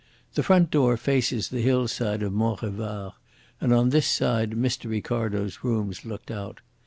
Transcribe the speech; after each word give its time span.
The 0.33 0.41
front 0.41 0.71
door 0.71 0.97
faces 0.97 1.49
the 1.49 1.61
hillside 1.61 2.23
of 2.23 2.33
Mont 2.33 2.61
Revard, 2.63 3.13
and 3.59 3.71
on 3.71 3.89
this 3.89 4.07
side 4.07 4.53
Mr. 4.53 4.89
Ricardo's 4.89 5.59
rooms 5.63 6.05
looked 6.05 6.31
out. 6.31 6.61